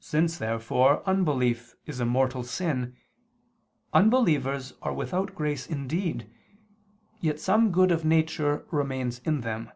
Since 0.00 0.38
therefore, 0.38 1.08
unbelief 1.08 1.76
is 1.86 2.00
a 2.00 2.04
mortal 2.04 2.42
sin, 2.42 2.96
unbelievers 3.92 4.72
are 4.82 4.92
without 4.92 5.36
grace 5.36 5.68
indeed, 5.68 6.28
yet 7.20 7.38
some 7.38 7.70
good 7.70 7.92
of 7.92 8.04
nature 8.04 8.66
remains 8.72 9.20
in 9.20 9.42
them. 9.42 9.70